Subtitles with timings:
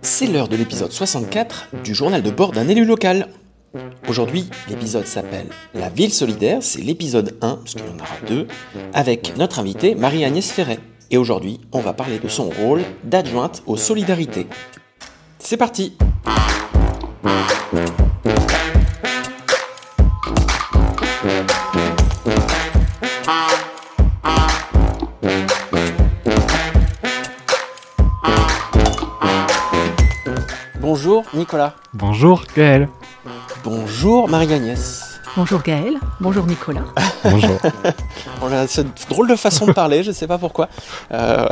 [0.00, 3.28] C'est l'heure de l'épisode 64 du journal de bord d'un élu local.
[4.08, 8.46] Aujourd'hui, l'épisode s'appelle La ville solidaire, c'est l'épisode 1, parce qu'il y en aura deux,
[8.94, 10.78] avec notre invitée Marie-Agnès Ferret.
[11.10, 14.46] Et aujourd'hui, on va parler de son rôle d'adjointe aux solidarités.
[15.38, 15.96] C'est parti
[31.34, 31.74] Nicolas.
[31.94, 32.88] Bonjour Gaël.
[33.64, 35.16] Bonjour Marie-Agnès.
[35.36, 36.84] Bonjour Gaël, bonjour Nicolas.
[37.24, 37.58] Bonjour.
[38.42, 40.68] On a cette drôle de façon de parler, je ne sais pas pourquoi.
[41.12, 41.46] Euh,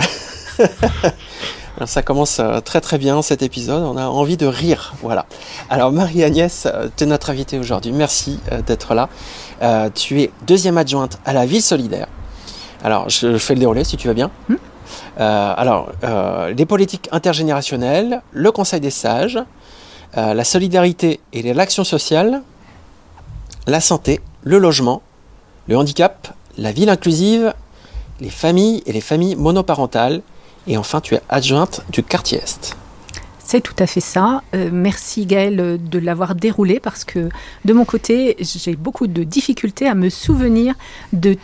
[1.84, 4.94] Ça commence euh, très très bien cet épisode, on a envie de rire.
[5.02, 5.26] Voilà.
[5.68, 9.08] Alors Marie-Agnès, euh, tu es notre invitée aujourd'hui, merci d'être là.
[9.94, 12.06] tu es deuxième adjointe à la ville solidaire.
[12.84, 14.30] Alors je fais le déroulé si tu vas bien.
[14.48, 14.56] Hmm.
[15.18, 15.90] alors,
[16.56, 19.40] les politiques intergénérationnelles, le Conseil des sages,
[20.16, 22.42] la solidarité et l'action sociale,
[23.66, 25.02] la santé, le logement,
[25.66, 27.54] le handicap, la ville inclusive,
[28.20, 30.22] les familles et les familles monoparentales,
[30.66, 32.76] et enfin tu es adjointe du quartier Est.
[33.54, 34.42] C'est tout à fait ça.
[34.56, 37.28] Euh, merci Gaëlle de l'avoir déroulé parce que
[37.64, 40.74] de mon côté, j'ai beaucoup de difficultés à me souvenir
[41.12, 41.36] de,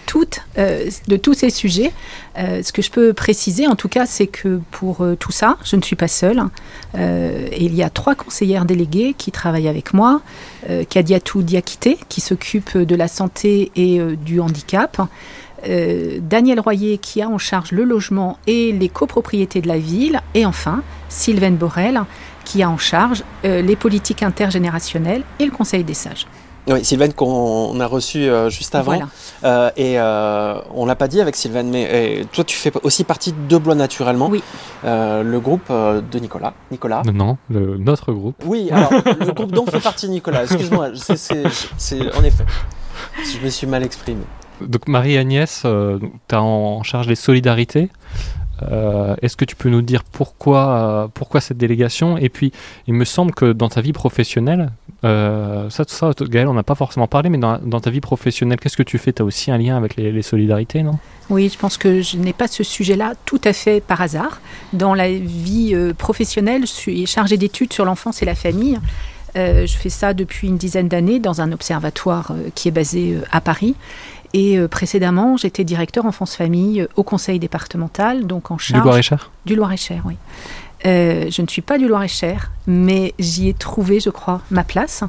[0.58, 0.90] euh,
[1.22, 1.92] tous ces sujets.
[2.36, 5.76] Euh, ce que je peux préciser en tout cas, c'est que pour tout ça, je
[5.76, 6.42] ne suis pas seule.
[6.96, 10.20] il y a trois conseillères déléguées qui travaillent avec moi.
[10.88, 15.00] Kadiatou Diakité qui s'occupe de la santé et du handicap.
[15.68, 20.20] Euh, Daniel Royer qui a en charge le logement et les copropriétés de la ville,
[20.34, 22.00] et enfin Sylvaine Borel
[22.44, 26.26] qui a en charge euh, les politiques intergénérationnelles et le Conseil des sages.
[26.68, 28.94] Oui, Sylvaine qu'on a reçu euh, juste avant.
[29.76, 33.74] et on l'a pas dit avec Sylvaine, mais toi tu fais aussi partie de Blois
[33.74, 34.28] naturellement.
[34.28, 34.42] Oui.
[34.84, 36.54] le groupe de Nicolas.
[36.70, 37.02] Nicolas.
[37.12, 38.36] Non, le, notre groupe.
[38.46, 40.44] Oui, alors le groupe dont fait partie Nicolas.
[40.44, 42.44] Excuse-moi, c'est en effet.
[43.24, 44.22] Je me suis mal exprimé.
[44.66, 45.98] Donc Marie-Agnès, euh,
[46.28, 47.88] tu as en charge les solidarités.
[48.70, 52.18] Euh, est-ce que tu peux nous dire pourquoi, euh, pourquoi cette délégation?
[52.18, 52.52] Et puis,
[52.86, 54.70] il me semble que dans ta vie professionnelle,
[55.02, 58.82] ça, ça, Gaël, on n'a pas forcément parlé, mais dans, ta vie professionnelle, qu'est-ce que
[58.82, 59.14] tu fais?
[59.14, 60.98] Tu as aussi un lien avec les, solidarités, non?
[61.30, 64.42] Oui, je pense que je n'ai pas ce sujet-là tout à fait par hasard.
[64.74, 68.78] Dans la vie professionnelle, je suis chargée d'études sur l'enfance et la famille.
[69.34, 73.76] je fais ça depuis une dizaine d'années dans un observatoire qui est basé à Paris.
[74.32, 78.82] Et euh, précédemment, j'étais directeur enfance-famille euh, au conseil départemental, donc en charge.
[78.82, 80.16] Du Loir-et-Cher Du Loir-et-Cher, oui.
[80.86, 85.04] Euh, je ne suis pas du Loir-et-Cher, mais j'y ai trouvé, je crois, ma place.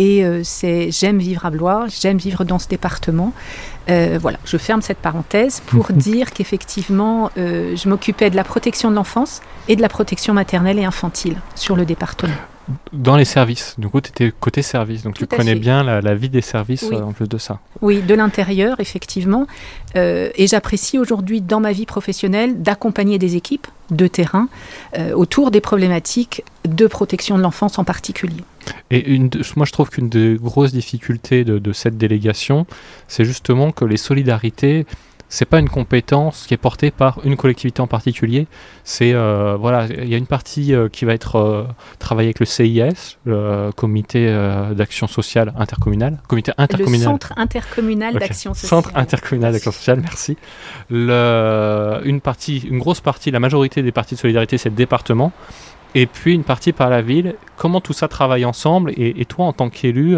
[0.00, 3.32] Et c'est j'aime vivre à Blois, j'aime vivre dans ce département.
[3.88, 9.40] voilà, je ferme cette parenthèse pour dire qu'effectivement, je m'occupais de la protection de l'enfance
[9.66, 12.36] et de la protection maternelle et infantile sur le département.
[12.92, 16.28] Dans les services, du coup, tu étais côté service, donc tu connais bien la, vie
[16.28, 17.60] des services euh, en plus de ça.
[17.80, 19.46] Oui, de l'intérieur, effectivement.
[19.96, 24.48] Euh, et j'apprécie aujourd'hui, dans ma vie professionnelle, d'accompagner des équipes de terrain
[24.98, 28.44] euh, autour des problématiques de protection de l'enfance en particulier.
[28.90, 32.66] Et une, moi, je trouve qu'une des grosses difficultés de cette délégation,
[33.06, 34.84] c'est justement que les solidarités
[35.28, 38.46] c'est pas une compétence qui est portée par une collectivité en particulier.
[38.84, 41.64] C'est euh, voilà, il y a une partie euh, qui va être euh,
[41.98, 44.28] travaillée avec le CIS, le Comité
[44.74, 47.00] d'action sociale intercommunal, Comité intercommunal.
[47.00, 48.68] Le Centre intercommunal d'action sociale.
[48.68, 50.36] Centre intercommunal d'action sociale, merci.
[50.90, 55.32] Le, une partie, une grosse partie, la majorité des parties de solidarité, c'est le département
[55.94, 57.34] et puis une partie par la ville.
[57.56, 60.16] Comment tout ça travaille ensemble et, toi, en tant qu'élu,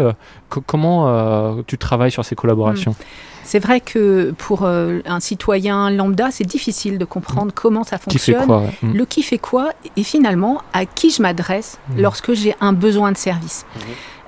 [0.49, 2.91] comment tu travailles sur ces collaborations?
[2.91, 3.31] Hmm.
[3.43, 7.55] C'est vrai que pour euh, un citoyen lambda, c'est difficile de comprendre mm.
[7.55, 8.93] comment ça fonctionne, qui fait quoi, mm.
[8.93, 12.01] le qui fait quoi, et finalement à qui je m'adresse mm.
[12.01, 13.65] lorsque j'ai un besoin de service.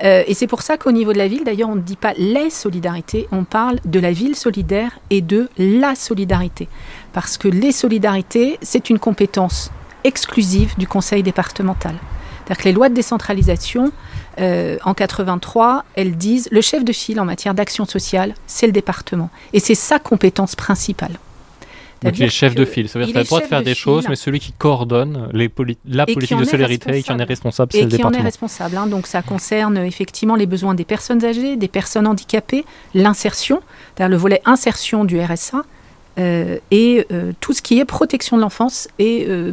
[0.03, 2.14] Euh, et c'est pour ça qu'au niveau de la ville, d'ailleurs, on ne dit pas
[2.18, 6.68] les solidarités, on parle de la ville solidaire et de la solidarité.
[7.14, 9.72] Parce que les solidarités, c'est une compétence
[10.03, 11.96] exclusive du conseil départemental.
[12.46, 13.91] C'est-à-dire que les lois de décentralisation
[14.40, 18.73] euh, en 83, elles disent le chef de file en matière d'action sociale, c'est le
[18.73, 19.29] département.
[19.53, 21.14] Et c'est sa compétence principale.
[22.03, 23.64] Donc il est chef de file, ça veut dire qu'il a le droit de faire
[23.64, 25.50] des choses, mais celui qui coordonne les
[25.88, 28.09] la politique de solidarité et qui en est responsable, c'est le département.
[28.09, 28.78] Et qui en est responsable.
[28.78, 28.88] Hein.
[28.88, 33.61] donc ça concerne effectivement les besoins des personnes âgées, des personnes handicapées, l'insertion,
[33.96, 35.64] c'est-à-dire le volet insertion du RSA,
[36.20, 39.52] euh, et euh, tout ce qui est protection de l'enfance et euh,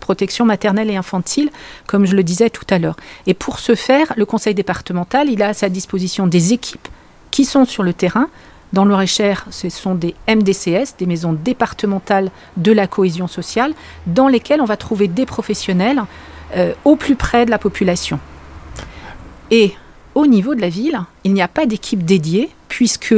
[0.00, 1.50] protection maternelle et infantile,
[1.86, 2.96] comme je le disais tout à l'heure.
[3.26, 6.88] Et pour ce faire, le conseil départemental, il a à sa disposition des équipes
[7.30, 8.28] qui sont sur le terrain.
[8.72, 13.72] Dans le cher ce sont des MDCS, des maisons départementales de la cohésion sociale,
[14.06, 16.02] dans lesquelles on va trouver des professionnels
[16.84, 18.18] au plus près de la population.
[19.50, 19.74] Et
[20.14, 23.14] au niveau de la ville, il n'y a pas d'équipe dédiée, puisque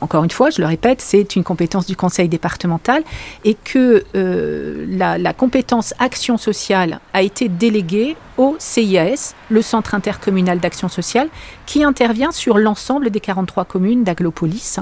[0.00, 3.02] encore une fois, je le répète, c'est une compétence du conseil départemental
[3.44, 10.60] et que euh, la, compétence action sociale a été déléguée au CIAS, le Centre intercommunal
[10.60, 11.28] d'action sociale,
[11.66, 14.78] qui intervient sur l'ensemble des 43 communes d'Aglopolis.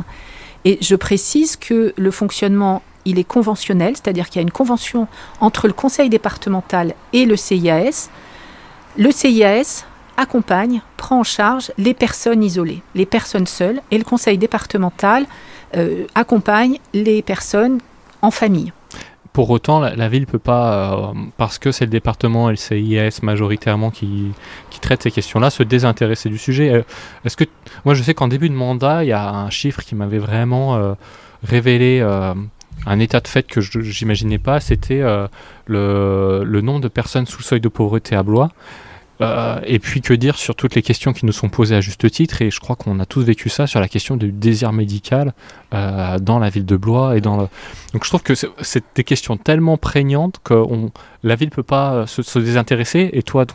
[0.64, 5.08] Et je précise que le fonctionnement, il est conventionnel, c'est-à-dire qu'il y a une convention
[5.40, 8.10] entre le conseil départemental et le CIAS.
[8.98, 9.86] Le CIAS
[10.16, 15.26] accompagne, prend en charge les personnes isolées, les personnes seules, et le conseil départemental
[15.76, 17.80] euh, accompagne les personnes
[18.22, 18.72] en famille.
[19.32, 22.56] Pour autant, la, ville ne peut pas, euh, parce que c'est le département et le
[22.56, 24.32] CIS majoritairement qui,
[24.70, 26.72] qui traite ces questions-là, se désintéresser du sujet.
[26.72, 26.82] Euh,
[27.24, 27.44] est-ce que
[27.84, 30.96] moi, je sais qu'en début de mandat, il y a un chiffre qui m'avait vraiment
[31.42, 32.00] révélé
[32.86, 35.02] un état de fait que je n'imaginais pas, c'était
[35.66, 38.50] le, le, nombre de personnes sous seuil de pauvreté à Blois.
[39.22, 42.10] Euh, et puis que dire sur toutes les questions qui nous sont posées à juste
[42.10, 45.32] titre, et je crois qu'on a tous vécu ça sur la question du désir médical
[45.72, 47.16] euh, dans la ville de Blois.
[47.16, 47.48] Et dans.
[47.92, 50.54] Donc je trouve que c'est des questions tellement prégnantes que
[51.22, 53.10] la ville peut pas se, désintéresser.
[53.12, 53.46] Et toi,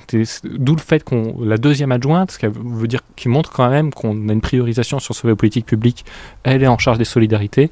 [0.43, 3.93] d'où le fait qu'on la deuxième adjointe, ce qui veut dire qui montre quand même
[3.93, 6.05] qu'on a une priorisation sur ce politique publique,
[6.43, 7.71] elle est en charge des solidarités.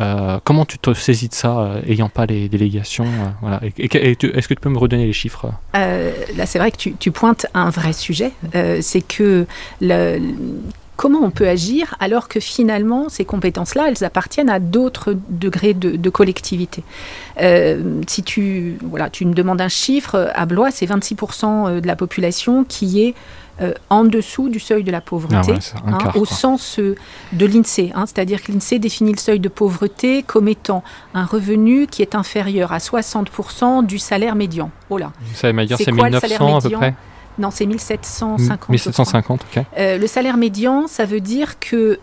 [0.00, 3.60] Euh, comment tu te saisis de ça, euh, ayant pas les délégations euh, voilà.
[3.62, 7.70] Est-ce que tu peux me redonner les chiffres Là, c'est vrai que tu, pointes un
[7.70, 8.32] vrai sujet.
[8.80, 9.46] c'est que
[9.80, 10.18] le,
[10.96, 16.10] comment on peut agir alors que finalement ces compétences-là, elles appartiennent à d'autres degrés de,
[16.10, 16.84] collectivité.
[18.06, 22.64] si tu, voilà, tu me demandes un chiffre, à Blois, c'est 26% de la population
[22.64, 23.14] qui est
[23.60, 26.96] euh, en dessous du seuil de la pauvreté, ah hein, au sens euh,
[27.32, 27.92] de l'INSEE.
[27.94, 30.82] Hein, c'est-à-dire que l'INSEE définit le seuil de pauvreté comme étant
[31.14, 34.72] un revenu qui est inférieur à 60% du salaire médian.
[34.90, 35.12] Oh là.
[35.78, 36.94] c'est 1900 à peu près?
[37.38, 38.68] Non, c'est 1750.
[38.68, 39.64] 1750, ok.
[39.76, 41.98] Euh, le salaire médian, ça veut dire que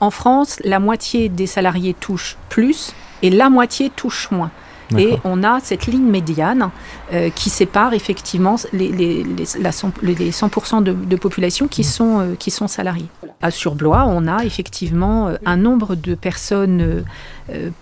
[0.00, 2.92] en France, la moitié des salariés touchent plus
[3.22, 4.50] et la moitié touche moins.
[4.98, 6.70] Et on a cette ligne médiane
[7.12, 9.24] euh, qui sépare effectivement les, les,
[9.60, 11.84] la 100%, de, population qui, mm.
[11.84, 13.08] sont, euh, qui sont salariés.
[13.42, 17.04] À Surblois, on a effectivement euh, un nombre de personnes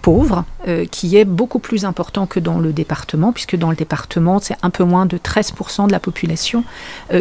[0.00, 0.44] pauvres
[0.90, 4.70] qui est beaucoup plus important que dans le département, puisque dans le département, c'est un
[4.70, 6.64] peu moins de 13% de la population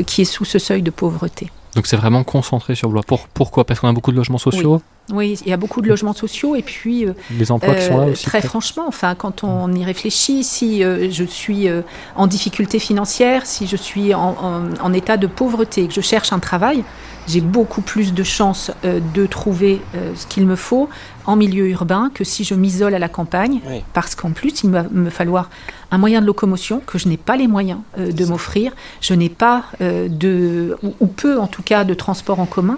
[0.07, 1.51] qui est sous ce seuil de pauvreté.
[1.75, 3.03] Donc c'est vraiment concentré sur Blois.
[3.33, 3.63] pourquoi?
[3.63, 4.75] Parce qu'on a beaucoup de logements sociaux?
[4.75, 4.81] Oui.
[5.19, 7.05] Il y a beaucoup de logements sociaux et puis
[7.37, 8.25] les emplois qui sont là aussi.
[8.25, 11.67] Très franchement, enfin, quand on y réfléchit, si je suis
[12.15, 16.83] en difficulté financière, si je suis en, état de pauvreté, que je cherche un travail,
[17.31, 20.89] j'ai beaucoup plus de chances euh, de trouver euh, ce qu'il me faut
[21.25, 23.59] en milieu urbain que si je m'isole à la campagne,
[23.93, 25.49] parce qu'en plus, il va me falloir
[25.91, 29.29] un moyen de locomotion que je n'ai pas les moyens euh, de m'offrir, je n'ai
[29.29, 32.77] pas de, ou, peu en tout cas, de transport en commun.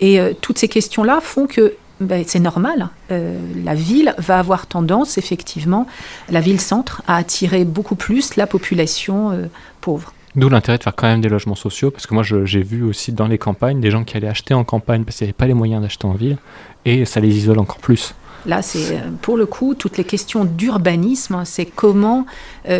[0.00, 2.90] Et toutes ces questions-là font que ben, c'est normal.
[3.10, 5.86] Euh, la ville va avoir tendance, effectivement,
[6.30, 9.46] la ville-centre, à attirer beaucoup plus la population euh,
[9.80, 10.12] pauvre.
[10.38, 13.12] D'où l'intérêt de faire quand même des logements sociaux, parce que moi j'ai vu aussi
[13.12, 15.54] dans les campagnes des gens qui allaient acheter en campagne parce qu'ils n'avaient pas les
[15.54, 16.38] moyens d'acheter en ville,
[16.84, 18.14] et ça les isole encore plus.
[18.46, 22.24] Là, c'est euh, pour le coup toutes les questions d'urbanisme, c'est comment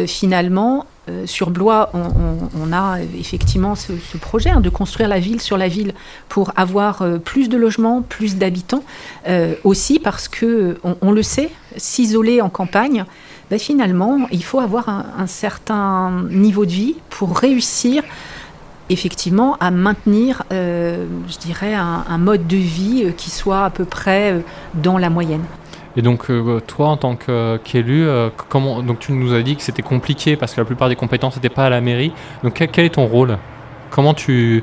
[0.06, 5.56] finalement euh, sur Blois, on, a effectivement ce, projet hein, de construire la ville sur
[5.56, 5.94] la ville
[6.28, 8.84] pour avoir euh, plus de logements, plus d'habitants.
[9.26, 13.04] Euh, aussi parce que, on, le sait, s'isoler en campagne,
[13.50, 18.02] ben, finalement, il faut avoir un, certain niveau de vie pour réussir
[18.90, 24.42] effectivement à maintenir, je dirais, un, mode de vie qui soit à peu près
[24.74, 25.44] dans la moyenne.
[25.98, 29.62] Et donc, euh, toi, en tant qu'élu, euh, comment donc tu nous as dit que
[29.62, 32.12] c'était compliqué parce que la plupart des compétences n'étaient pas à la mairie.
[32.44, 33.36] Donc, quel, est ton rôle?
[33.90, 34.62] Comment tu.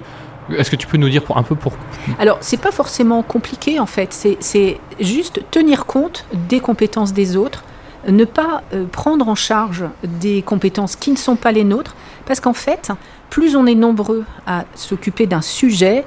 [0.56, 1.74] Est-ce que tu peux nous dire pour, un peu pour.
[2.20, 4.14] Alors, c'est pas forcément compliqué en fait.
[4.40, 7.66] C'est juste tenir compte des compétences des autres,
[8.08, 11.96] ne pas euh, prendre en charge des compétences qui ne sont pas les nôtres,
[12.26, 12.92] parce qu'en fait,
[13.30, 16.06] plus on est nombreux à s'occuper d'un sujet,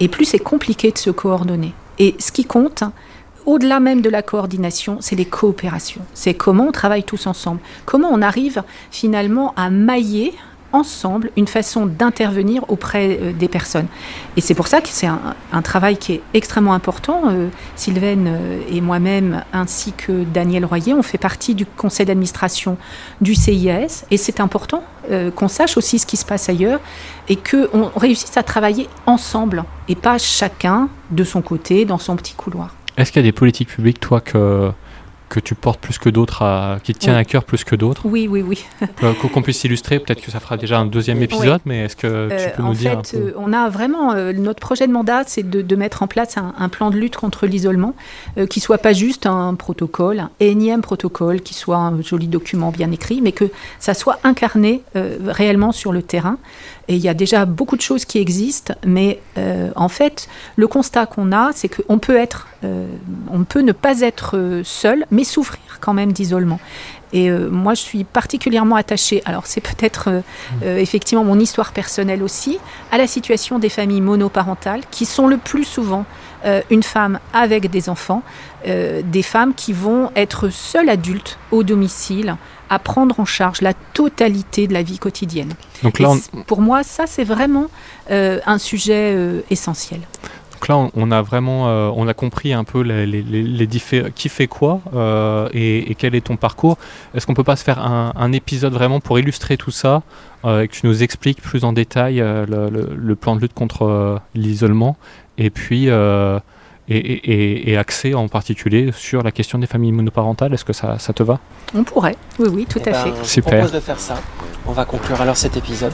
[0.00, 1.74] et plus c'est compliqué de se coordonner.
[1.98, 2.84] Et ce qui compte,
[3.46, 6.02] au-delà même de la coordination, c'est les coopérations.
[6.14, 10.34] C'est comment on travaille tous ensemble, comment on arrive finalement à mailler
[10.72, 13.86] ensemble une façon d'intervenir auprès euh, des personnes.
[14.36, 17.22] Et c'est pour ça que c'est un, travail qui est extrêmement important.
[17.26, 22.76] Euh, Sylvaine euh, et moi-même, ainsi que Daniel Royer, on fait partie du conseil d'administration
[23.20, 24.04] du CIS.
[24.10, 24.82] Et c'est important
[25.36, 26.80] qu'on sache aussi ce qui se passe ailleurs
[27.30, 32.34] et qu'on réussisse à travailler ensemble et pas chacun de son côté dans son petit
[32.34, 32.74] couloir.
[32.98, 34.70] Est-ce qu'il y a des politiques publiques, toi, que
[35.28, 37.20] que tu portes plus que d'autres, à- qui te tient Oui.
[37.20, 38.64] à cœur plus que d'autres Oui, oui, oui.
[39.02, 42.06] Euh, Qu'on puisse illustrer, peut-être que ça fera déjà un deuxième épisode, mais est-ce que
[42.06, 44.60] Euh, tu peux en nous dire un fait, peu euh, on a vraiment euh, notre
[44.60, 47.46] projet de mandat, c'est de, de mettre en place un, un plan de lutte contre
[47.46, 47.94] l'isolement,
[48.38, 52.70] euh, qui soit pas juste un protocole, un énième protocole, qui soit un joli document
[52.70, 56.38] bien écrit, mais que ça soit incarné euh, réellement sur le terrain.
[56.90, 60.66] Et il y a déjà beaucoup de choses qui existent, mais euh, en fait, le
[60.66, 62.86] constat qu'on a, c'est qu'on peut être, euh,
[63.30, 66.60] on peut ne pas être euh, seul, mais souffrir quand même d'isolement.
[67.12, 69.20] Et euh, moi, je suis particulièrement attachée.
[69.24, 70.20] Alors, c'est peut-être euh,
[70.62, 72.58] euh, effectivement mon histoire personnelle aussi,
[72.92, 76.04] à la situation des familles monoparentales, qui sont le plus souvent
[76.70, 78.22] une femme avec des enfants,
[78.64, 82.36] des femmes qui vont être seules adultes au domicile,
[82.70, 85.52] à prendre en charge la totalité de la vie quotidienne.
[85.82, 87.66] Donc là, on, pour moi, ça, c'est vraiment
[88.08, 89.18] un sujet
[89.50, 90.00] essentiel.
[90.58, 93.68] Donc là, on- a vraiment, euh, compris un peu les,
[94.16, 96.78] qui fait quoi euh, et, quel est ton parcours.
[97.14, 100.02] Est-ce qu'on peut pas se faire un, épisode vraiment pour illustrer tout ça
[100.44, 104.96] euh, et que tu nous expliques plus en détail le, plan de lutte contre l'isolement
[105.38, 105.88] et puis
[106.88, 110.54] et, et, axé en particulier sur la question des familles monoparentales.
[110.54, 111.38] Est-ce que ça, ça te va?
[111.74, 113.12] On pourrait, oui, oui, tout Eh à ben, fait.
[113.22, 113.52] Je Super.
[113.52, 114.16] propose de faire ça.
[114.66, 115.92] On va conclure alors cet épisode.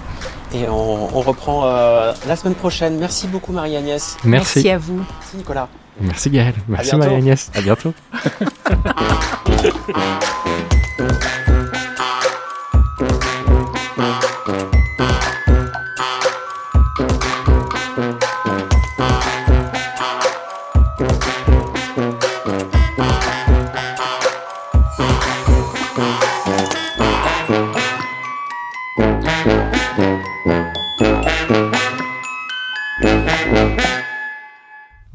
[0.55, 2.99] Et on, on reprend euh, la semaine prochaine.
[2.99, 4.17] Merci beaucoup Marie-Agnès.
[4.25, 4.69] Merci.
[4.71, 4.99] à vous.
[4.99, 5.69] Merci Nicolas.
[6.01, 6.55] Merci Gaël.
[6.69, 7.05] Merci bientôt.
[7.05, 7.51] Marie-Agnès.
[7.55, 7.95] À bientôt.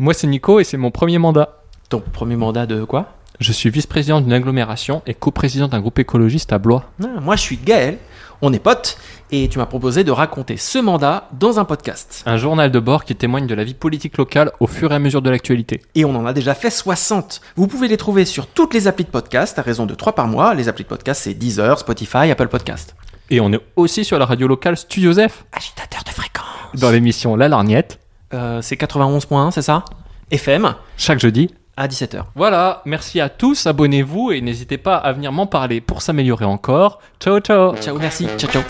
[0.09, 1.59] Moi, c'est Nico et c'est mon premier mandat.
[1.87, 3.09] Ton premier mandat de quoi?
[3.39, 6.85] Je suis vice-président d'une agglomération et coprésident d'un groupe écologiste à Blois.
[7.03, 7.99] Ah, Moi, je suis Gaël,
[8.41, 8.97] on est potes,
[9.29, 12.23] et tu m'as proposé de raconter ce mandat dans un podcast.
[12.25, 14.99] Un journal de bord qui témoigne de la vie politique locale au fur et à
[14.99, 15.79] mesure de l'actualité.
[15.93, 17.39] Et on en a déjà fait 60.
[17.55, 20.25] Vous pouvez les trouver sur toutes les applis de podcast à raison de 3 par
[20.27, 20.55] mois.
[20.55, 22.95] Les applis de podcast, c'est Deezer, Spotify, Apple Podcast.
[23.29, 26.45] Et on est aussi sur la radio locale Studio Zef, Agitateur de fréquence.
[26.73, 27.99] dans l'émission La Larniette,
[28.31, 29.83] Euh, c'est 91.1, c'est ça?
[30.31, 31.49] FM chaque jeudi.
[31.77, 32.23] à 17h.
[32.35, 36.99] Voilà, merci à tous, abonnez-vous et n'hésitez pas à venir m'en parler pour s'améliorer encore.
[37.19, 38.27] Ciao ciao Ciao, merci.
[38.37, 38.63] Ciao, ciao.